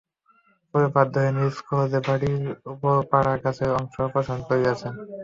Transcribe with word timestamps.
পরে 0.73 0.87
বাধ্য 0.95 1.13
হয়ে 1.21 1.33
নিজ 1.37 1.55
খরচে 1.67 1.99
বাড়ির 2.07 2.41
ওপর 2.71 2.95
পড়া 3.11 3.33
গাছের 3.43 3.69
অংশ 3.79 3.95
অপসারণ 4.07 4.41
করিয়েছেন। 4.49 4.93